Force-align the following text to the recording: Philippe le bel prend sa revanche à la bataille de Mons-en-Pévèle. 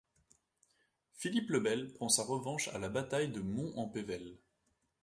Philippe 1.13 1.51
le 1.51 1.59
bel 1.59 1.93
prend 1.93 2.09
sa 2.09 2.23
revanche 2.23 2.69
à 2.69 2.79
la 2.79 2.89
bataille 2.89 3.29
de 3.29 3.39
Mons-en-Pévèle. 3.39 4.35